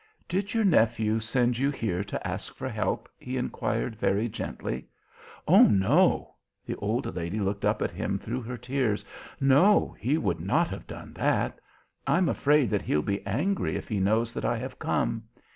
"Did 0.27 0.55
your 0.55 0.63
nephew 0.63 1.19
send 1.19 1.59
you 1.59 1.69
here 1.69 2.03
to 2.05 2.27
ask 2.27 2.55
for 2.55 2.67
help?" 2.67 3.07
he 3.19 3.37
inquired 3.37 3.95
very 3.99 4.27
gently. 4.27 4.87
"Oh, 5.47 5.61
no!" 5.67 6.33
The 6.65 6.73
old 6.77 7.15
lady 7.15 7.39
looked 7.39 7.63
up 7.63 7.83
at 7.83 7.91
him 7.91 8.17
through 8.17 8.41
her 8.41 8.57
tears. 8.57 9.05
"No, 9.39 9.95
he 9.99 10.17
would 10.17 10.39
not 10.39 10.69
have 10.71 10.87
done 10.87 11.13
that. 11.13 11.59
I'm 12.07 12.29
afraid 12.29 12.71
that 12.71 12.81
he'll 12.81 13.03
be 13.03 13.23
angry 13.27 13.75
if 13.75 13.87
he 13.89 13.99
knows 13.99 14.33
that 14.33 14.43
I 14.43 14.57
have 14.57 14.79
come. 14.79 15.25